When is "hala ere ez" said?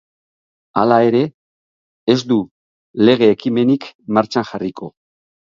0.83-2.17